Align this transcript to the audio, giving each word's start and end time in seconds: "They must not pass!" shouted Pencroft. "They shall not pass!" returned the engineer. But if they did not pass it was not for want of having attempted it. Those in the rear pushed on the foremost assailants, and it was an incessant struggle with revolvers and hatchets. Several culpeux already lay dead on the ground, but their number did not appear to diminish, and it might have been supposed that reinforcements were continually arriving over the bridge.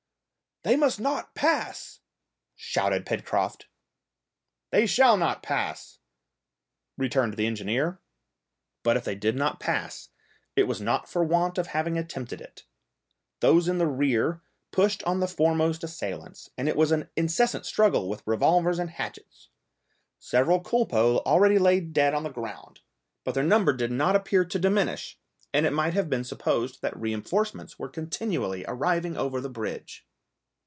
"They 0.63 0.75
must 0.75 0.99
not 0.99 1.33
pass!" 1.33 2.01
shouted 2.55 3.03
Pencroft. 3.03 3.65
"They 4.69 4.85
shall 4.85 5.17
not 5.17 5.41
pass!" 5.41 5.97
returned 6.99 7.33
the 7.33 7.47
engineer. 7.47 7.99
But 8.83 8.95
if 8.95 9.03
they 9.03 9.15
did 9.15 9.35
not 9.35 9.59
pass 9.59 10.09
it 10.55 10.67
was 10.67 10.79
not 10.79 11.09
for 11.09 11.23
want 11.23 11.57
of 11.57 11.65
having 11.65 11.97
attempted 11.97 12.41
it. 12.41 12.65
Those 13.39 13.67
in 13.67 13.79
the 13.79 13.87
rear 13.87 14.43
pushed 14.69 15.01
on 15.03 15.19
the 15.19 15.27
foremost 15.27 15.83
assailants, 15.83 16.51
and 16.55 16.69
it 16.69 16.77
was 16.77 16.91
an 16.91 17.09
incessant 17.15 17.65
struggle 17.65 18.07
with 18.07 18.21
revolvers 18.27 18.77
and 18.77 18.91
hatchets. 18.91 19.49
Several 20.19 20.61
culpeux 20.61 21.21
already 21.25 21.57
lay 21.57 21.79
dead 21.79 22.13
on 22.13 22.21
the 22.21 22.29
ground, 22.29 22.81
but 23.23 23.33
their 23.33 23.41
number 23.43 23.73
did 23.73 23.91
not 23.91 24.15
appear 24.15 24.45
to 24.45 24.59
diminish, 24.59 25.17
and 25.51 25.65
it 25.65 25.71
might 25.73 25.95
have 25.95 26.07
been 26.07 26.23
supposed 26.23 26.83
that 26.83 26.95
reinforcements 26.95 27.79
were 27.79 27.89
continually 27.89 28.63
arriving 28.67 29.17
over 29.17 29.41
the 29.41 29.49
bridge. 29.49 30.05